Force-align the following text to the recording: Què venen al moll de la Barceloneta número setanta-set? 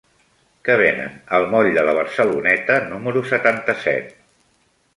Què 0.67 0.77
venen 0.79 1.19
al 1.39 1.45
moll 1.51 1.69
de 1.75 1.83
la 1.89 1.93
Barceloneta 1.99 2.81
número 2.89 3.25
setanta-set? 3.35 4.21